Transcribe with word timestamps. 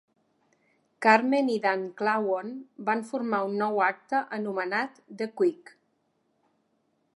Carmen 1.05 1.51
i 1.55 1.57
Dann 1.65 1.83
Klawon 1.99 2.49
van 2.89 3.05
formar 3.11 3.43
un 3.51 3.55
nou 3.65 3.79
acte 3.91 4.25
anomenat 4.41 4.99
The 5.21 5.31
Quick. 5.43 5.75